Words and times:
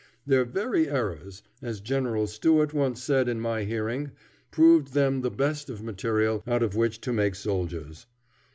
Their 0.25 0.45
very 0.45 0.89
errors, 0.89 1.43
as 1.61 1.79
General 1.79 2.25
Stuart 2.25 2.73
once 2.73 3.03
said 3.03 3.29
in 3.29 3.39
my 3.39 3.65
hearing, 3.65 4.13
proved 4.49 4.93
them 4.95 5.21
the 5.21 5.29
best 5.29 5.69
of 5.69 5.83
material 5.83 6.41
out 6.47 6.63
of 6.63 6.75
which 6.75 7.01
to 7.01 7.13
make 7.13 7.35
soldiers. 7.35 8.07